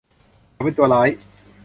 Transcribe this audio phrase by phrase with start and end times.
[0.53, 1.07] เขาเป็นตัวร้าย